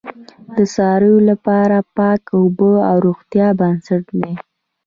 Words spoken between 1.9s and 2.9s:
پاک اوبه د